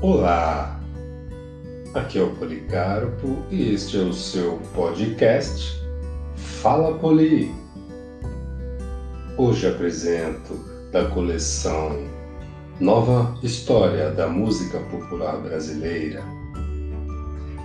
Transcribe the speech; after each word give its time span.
Olá, 0.00 0.78
aqui 1.92 2.20
é 2.20 2.22
o 2.22 2.30
Policarpo 2.36 3.42
e 3.50 3.74
este 3.74 3.98
é 3.98 4.02
o 4.02 4.12
seu 4.12 4.60
podcast 4.72 5.76
Fala 6.36 6.96
Poli. 6.98 7.52
Hoje 9.36 9.66
apresento 9.66 10.54
da 10.92 11.06
coleção 11.06 12.06
Nova 12.78 13.36
História 13.42 14.12
da 14.12 14.28
Música 14.28 14.78
Popular 14.88 15.38
Brasileira, 15.38 16.22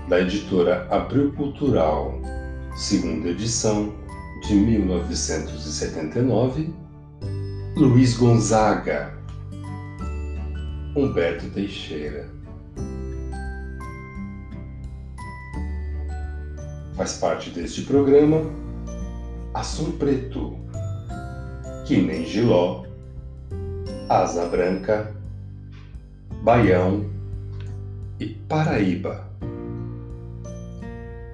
da 0.09 0.19
editora 0.19 0.87
Abril 0.89 1.31
Cultural, 1.33 2.19
segunda 2.75 3.29
edição 3.29 3.93
de 4.47 4.55
1979, 4.55 6.73
Luiz 7.75 8.17
Gonzaga 8.17 9.21
Humberto 10.95 11.49
Teixeira. 11.49 12.29
Faz 16.95 17.13
parte 17.17 17.49
deste 17.49 17.81
programa 17.81 18.41
Assum 19.55 19.93
Preto, 19.93 20.55
que 21.87 21.99
nem 21.99 22.23
Giló, 22.23 22.85
Asa 24.07 24.45
Branca, 24.45 25.15
Baião 26.43 27.09
e 28.19 28.27
Paraíba. 28.27 29.27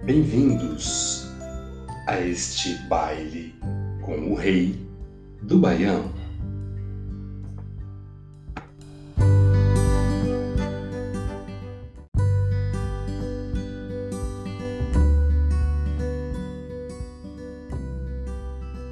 Bem-vindos 0.05 1.27
a 2.07 2.17
este 2.21 2.75
baile 2.87 3.53
com 4.01 4.31
o 4.31 4.35
rei 4.35 4.87
do 5.41 5.59
Baião. 5.59 6.18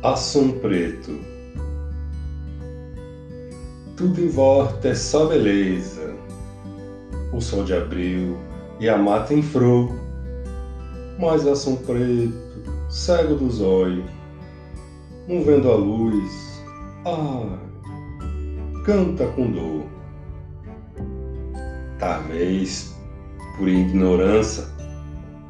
Assum 0.03 0.59
preto. 0.59 1.20
Tudo 3.95 4.22
em 4.22 4.28
volta 4.28 4.89
é 4.89 4.95
só 4.95 5.26
beleza. 5.26 6.14
O 7.34 7.42
sol 7.42 7.64
de 7.64 7.73
abril 7.73 8.38
e 8.80 8.88
a 8.88 8.95
mata 8.95 9.34
em 9.34 9.42
flor. 9.42 9.89
Mas 11.20 11.48
assum 11.48 11.78
preto, 11.78 12.31
cego 12.89 13.34
dos 13.38 13.59
olhos, 13.59 14.06
não 15.28 15.44
vendo 15.44 15.72
a 15.72 15.76
luz, 15.76 16.61
ah, 17.04 17.58
canta 18.86 19.26
com 19.30 19.52
dor. 19.52 19.84
Talvez 21.98 22.95
por 23.58 23.67
ignorância 23.67 24.66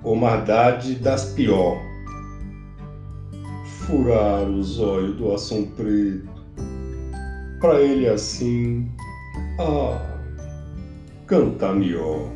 ou 0.04 0.16
maldade 0.16 0.95
das 0.95 1.34
pior 1.34 1.87
furar 3.88 4.44
os 4.44 4.80
olhos 4.80 5.16
do 5.16 5.34
Ação 5.34 5.64
Preto. 5.64 6.28
Pra 7.62 7.80
ele 7.80 8.08
assim, 8.10 8.92
ah, 9.58 9.98
canta 11.26 11.74
melhor. 11.74 12.30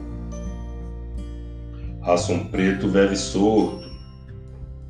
Ação 2.04 2.46
Preto 2.46 2.88
vive 2.88 3.18
sordo, 3.18 3.84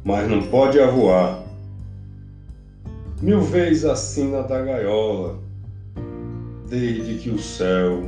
mas 0.04 0.30
não 0.30 0.44
pode 0.44 0.80
avoar. 0.80 1.44
Mil 3.22 3.42
vezes 3.42 3.84
assina 3.84 4.44
da 4.44 4.62
gaiola, 4.62 5.40
desde 6.70 7.16
que 7.16 7.30
o 7.32 7.40
céu, 7.40 8.04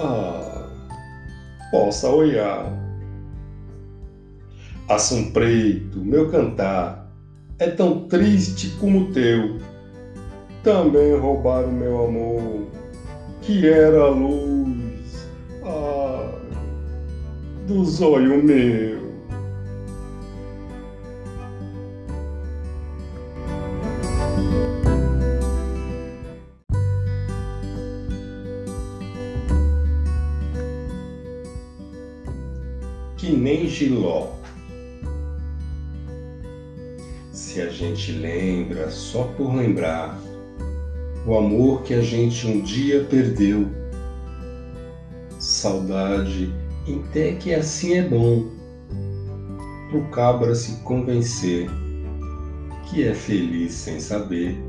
ah, 0.00 0.68
possa 1.72 2.08
olhar. 2.08 2.72
Ação 4.88 5.32
Preto, 5.32 5.98
meu 5.98 6.30
cantar, 6.30 7.03
é 7.64 7.70
tão 7.70 8.00
triste 8.00 8.76
como 8.78 9.00
o 9.00 9.12
teu. 9.12 9.58
Também 10.62 11.16
roubaram 11.16 11.72
meu 11.72 12.04
amor, 12.04 12.66
que 13.40 13.66
era 13.66 14.02
a 14.02 14.10
luz, 14.10 15.26
ah, 15.64 16.30
dos 17.66 18.00
olhos 18.02 18.44
meu. 18.44 19.04
Que 33.16 33.32
nem 33.32 33.66
Giló 33.66 34.43
se 37.54 37.62
a 37.62 37.68
gente 37.68 38.10
lembra 38.10 38.90
só 38.90 39.22
por 39.36 39.54
lembrar 39.54 40.20
o 41.24 41.38
amor 41.38 41.84
que 41.84 41.94
a 41.94 42.00
gente 42.00 42.48
um 42.48 42.60
dia 42.60 43.04
perdeu. 43.04 43.68
Saudade, 45.38 46.52
até 46.88 47.34
que 47.34 47.54
assim 47.54 47.94
é 47.94 48.02
bom, 48.02 48.50
pro 49.88 50.02
cabra 50.10 50.52
se 50.52 50.80
convencer 50.80 51.70
que 52.90 53.04
é 53.06 53.14
feliz 53.14 53.72
sem 53.72 54.00
saber, 54.00 54.60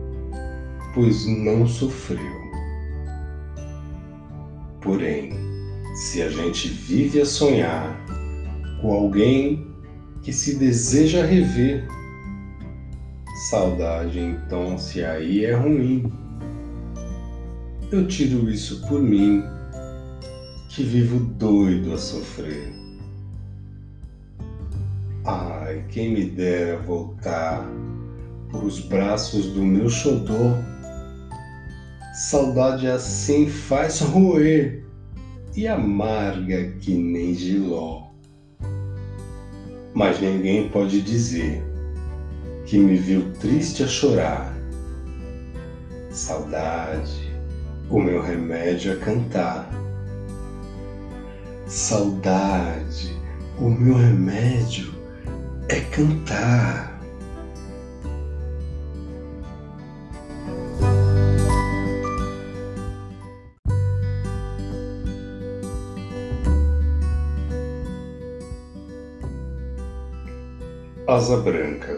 pois 0.94 1.26
não 1.26 1.66
sofreu. 1.66 2.20
Porém, 4.80 5.34
se 5.96 6.22
a 6.22 6.30
gente 6.30 6.68
vive 6.68 7.20
a 7.20 7.26
sonhar 7.26 8.00
com 8.80 8.94
alguém 8.94 9.74
que 10.22 10.32
se 10.32 10.60
deseja 10.60 11.26
rever, 11.26 11.88
Saudade, 13.36 14.18
então, 14.18 14.78
se 14.78 15.04
aí 15.04 15.44
é 15.44 15.54
ruim. 15.54 16.10
Eu 17.92 18.08
tiro 18.08 18.50
isso 18.50 18.88
por 18.88 19.02
mim, 19.02 19.44
que 20.70 20.82
vivo 20.84 21.20
doido 21.20 21.94
a 21.94 21.98
sofrer. 21.98 22.74
Ai, 25.26 25.84
quem 25.90 26.14
me 26.14 26.30
dera 26.30 26.80
voltar 26.80 27.70
por 28.50 28.64
os 28.64 28.80
braços 28.80 29.48
do 29.48 29.66
meu 29.66 29.90
xodó. 29.90 30.58
Saudade 32.14 32.88
assim 32.88 33.50
faz 33.50 34.00
roer 34.00 34.86
e 35.54 35.68
amarga 35.68 36.72
que 36.80 36.94
nem 36.94 37.34
giló. 37.34 38.12
Mas 39.94 40.22
ninguém 40.22 40.70
pode 40.70 41.02
dizer 41.02 41.75
que 42.66 42.80
me 42.80 42.96
viu 42.96 43.32
triste 43.40 43.84
a 43.84 43.88
chorar. 43.88 44.54
Saudade, 46.10 47.32
o 47.90 48.00
meu 48.00 48.22
remédio 48.22 48.94
é 48.94 48.96
cantar. 48.96 49.70
Saudade, 51.68 53.20
o 53.60 53.70
meu 53.70 53.96
remédio 53.96 54.94
é 55.70 55.80
cantar. 55.82 56.96
Asa 71.08 71.38
Branca 71.38 71.95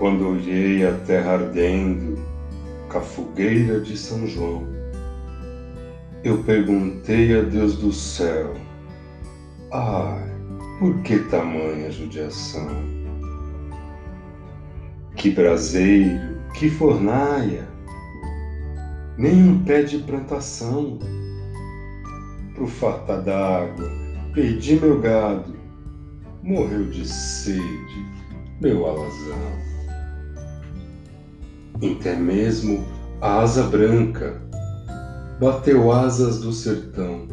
Quando 0.00 0.30
olhei 0.30 0.86
a 0.86 0.94
terra 1.00 1.32
ardendo, 1.34 2.18
com 2.88 2.96
a 2.96 3.02
fogueira 3.02 3.78
de 3.82 3.98
São 3.98 4.26
João, 4.26 4.66
eu 6.24 6.42
perguntei 6.42 7.38
a 7.38 7.42
Deus 7.42 7.76
do 7.76 7.92
céu: 7.92 8.54
Ai, 9.70 10.26
por 10.78 11.02
que 11.02 11.18
tamanha 11.18 11.90
judiação? 11.90 12.70
Que 15.16 15.32
braseiro, 15.32 16.40
que 16.54 16.70
fornaia, 16.70 17.68
nem 19.18 19.50
um 19.50 19.62
pé 19.64 19.82
de 19.82 19.98
plantação. 19.98 20.98
Pro 22.54 22.66
farta 22.66 23.18
d'água, 23.18 23.90
perdi 24.32 24.80
meu 24.80 24.98
gado, 24.98 25.54
morreu 26.42 26.86
de 26.86 27.06
sede 27.06 28.06
meu 28.62 28.86
alazão 28.86 29.69
até 31.82 32.14
mesmo 32.14 32.84
a 33.20 33.40
asa 33.40 33.64
branca 33.64 34.40
bateu 35.40 35.90
asas 35.90 36.40
do 36.40 36.52
sertão. 36.52 37.26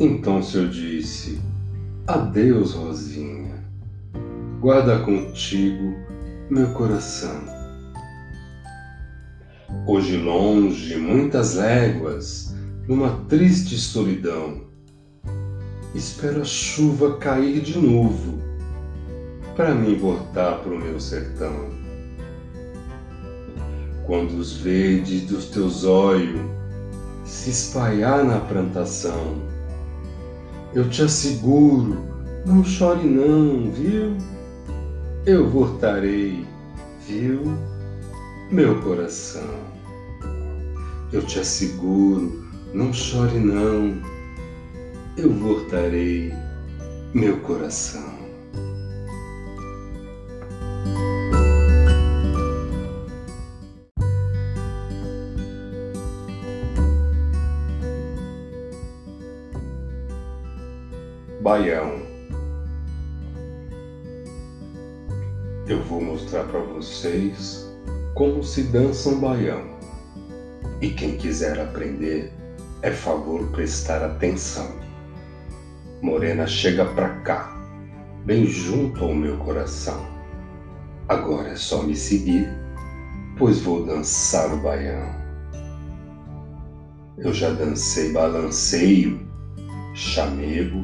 Então 0.00 0.38
o 0.38 0.42
Senhor 0.42 0.68
disse: 0.68 1.40
Adeus, 2.06 2.72
Rosinha, 2.72 3.64
guarda 4.60 4.98
contigo 5.00 5.94
meu 6.50 6.68
coração. 6.72 7.42
Hoje 9.86 10.16
longe, 10.16 10.96
muitas 10.96 11.54
léguas, 11.54 12.54
numa 12.88 13.24
triste 13.28 13.76
solidão, 13.76 14.62
espero 15.94 16.40
a 16.40 16.44
chuva 16.44 17.16
cair 17.18 17.60
de 17.60 17.78
novo 17.78 18.42
para 19.54 19.74
mim 19.74 19.96
voltar 19.96 20.58
pro 20.60 20.78
meu 20.78 20.98
sertão. 20.98 21.83
Quando 24.06 24.32
os 24.32 24.52
verdes 24.52 25.22
dos 25.22 25.46
teus 25.46 25.84
olhos 25.84 26.40
se 27.24 27.50
espalhar 27.50 28.22
na 28.24 28.38
plantação, 28.38 29.42
eu 30.74 30.88
te 30.90 31.02
asseguro, 31.02 31.96
não 32.44 32.62
chore 32.62 33.04
não, 33.04 33.70
viu? 33.70 34.16
Eu 35.24 35.48
voltarei, 35.48 36.44
viu? 37.08 37.40
Meu 38.50 38.80
coração. 38.82 39.48
Eu 41.10 41.22
te 41.22 41.38
asseguro, 41.38 42.44
não 42.74 42.92
chore 42.92 43.38
não. 43.38 44.02
Eu 45.16 45.32
voltarei, 45.32 46.30
meu 47.14 47.38
coração. 47.38 48.13
Baião. 61.44 62.00
Eu 65.68 65.82
vou 65.82 66.00
mostrar 66.00 66.44
para 66.44 66.60
vocês 66.60 67.70
como 68.14 68.42
se 68.42 68.62
dança 68.62 69.10
um 69.10 69.20
baião. 69.20 69.62
E 70.80 70.88
quem 70.88 71.18
quiser 71.18 71.60
aprender, 71.60 72.32
é 72.80 72.90
favor 72.90 73.46
prestar 73.48 74.02
atenção. 74.02 74.74
Morena 76.00 76.46
chega 76.46 76.86
pra 76.86 77.10
cá, 77.20 77.54
bem 78.24 78.46
junto 78.46 79.04
ao 79.04 79.14
meu 79.14 79.36
coração. 79.36 80.02
Agora 81.10 81.50
é 81.50 81.56
só 81.56 81.82
me 81.82 81.94
seguir, 81.94 82.48
pois 83.36 83.60
vou 83.60 83.84
dançar 83.84 84.50
o 84.50 84.62
baião. 84.62 85.14
Eu 87.18 87.34
já 87.34 87.50
dancei 87.50 88.14
balanceio, 88.14 89.20
chamego, 89.94 90.83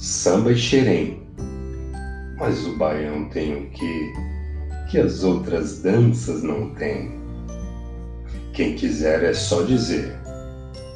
samba 0.00 0.52
e 0.52 0.56
xerém. 0.56 1.22
Mas 2.38 2.66
o 2.66 2.74
baião 2.78 3.28
tem 3.28 3.54
o 3.54 3.70
que 3.70 4.12
que 4.90 4.98
as 4.98 5.22
outras 5.22 5.82
danças 5.82 6.42
não 6.42 6.74
têm. 6.74 7.20
Quem 8.52 8.74
quiser 8.74 9.22
é 9.22 9.32
só 9.32 9.62
dizer, 9.62 10.18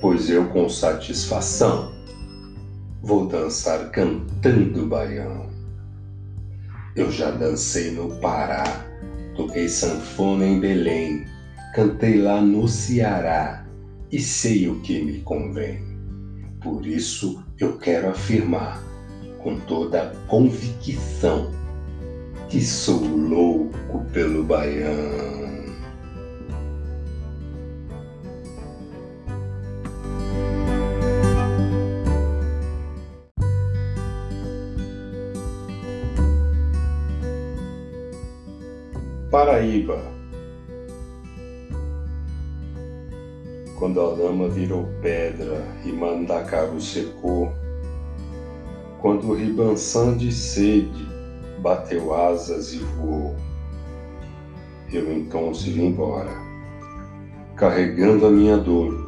pois 0.00 0.28
eu 0.28 0.46
com 0.46 0.68
satisfação 0.68 1.92
vou 3.02 3.28
dançar 3.28 3.90
cantando 3.90 4.86
baião. 4.86 5.48
Eu 6.96 7.08
já 7.12 7.30
dancei 7.30 7.92
no 7.92 8.16
Pará, 8.16 8.84
toquei 9.36 9.68
sanfona 9.68 10.44
em 10.44 10.58
Belém, 10.58 11.24
cantei 11.72 12.20
lá 12.20 12.40
no 12.40 12.66
Ceará 12.66 13.64
e 14.10 14.18
sei 14.18 14.68
o 14.68 14.80
que 14.80 15.00
me 15.00 15.20
convém. 15.20 15.84
Por 16.60 16.84
isso 16.84 17.44
eu 17.60 17.78
quero 17.78 18.08
afirmar 18.08 18.93
com 19.44 19.60
toda 19.60 20.02
a 20.02 20.10
convicção 20.26 21.52
que 22.48 22.62
sou 22.62 23.04
louco 23.04 24.02
pelo 24.10 24.42
baião. 24.42 25.44
Paraíba. 39.30 40.00
Quando 43.78 44.00
a 44.00 44.04
lama 44.04 44.48
virou 44.48 44.88
pedra 45.02 45.60
e 45.84 45.92
Mandacaru 45.92 46.80
secou, 46.80 47.52
quando 49.04 49.28
o 49.28 49.34
ribançã 49.34 50.16
de 50.16 50.32
sede 50.32 51.06
bateu 51.58 52.14
asas 52.14 52.72
e 52.72 52.78
voou. 52.78 53.36
Eu 54.90 55.12
então 55.12 55.52
se 55.52 55.68
vim 55.68 55.88
embora, 55.88 56.30
carregando 57.54 58.26
a 58.26 58.30
minha 58.30 58.56
dor. 58.56 59.06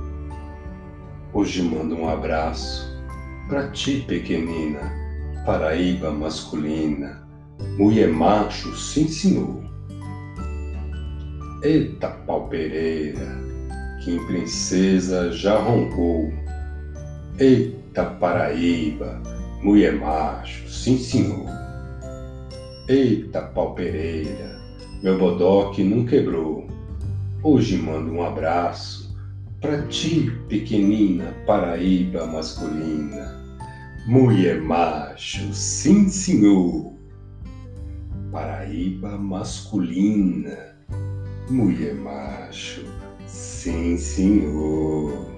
Hoje 1.33 1.63
mando 1.63 1.95
um 1.95 2.11
abraço 2.11 2.95
para 3.49 3.71
ti, 3.71 4.05
pequenina, 4.07 4.93
Paraíba 5.47 6.11
masculina, 6.11 7.27
mulher 7.79 8.09
macho, 8.09 8.77
sim 8.77 9.09
senhor. 9.09 9.65
Eita 11.63 12.09
pau 12.27 12.49
pereira, 12.49 13.41
que 14.05 14.15
em 14.15 14.27
princesa 14.27 15.33
já 15.33 15.59
roncou. 15.59 16.31
Eita 17.39 18.05
Paraíba, 18.05 19.23
mulher 19.62 19.94
macho, 19.94 20.69
sim 20.69 20.99
senhor. 20.99 21.47
Eita 22.88 23.43
pau 23.43 23.75
pereira, 23.75 24.61
meu 25.03 25.19
bodoque 25.19 25.82
não 25.82 26.05
quebrou. 26.05 26.67
Hoje 27.43 27.76
mando 27.76 28.12
um 28.12 28.23
abraço 28.23 29.14
pra 29.61 29.82
ti, 29.82 30.32
pequenina 30.49 31.35
Paraíba 31.47 32.26
masculina. 32.26 33.44
Mulher 34.06 34.61
macho, 34.61 35.53
sim 35.53 36.09
senhor. 36.09 36.93
Paraíba 38.31 39.19
masculina. 39.19 40.76
Mulher 41.50 41.94
macho, 41.94 42.85
sim 43.26 43.97
senhor. 43.97 45.36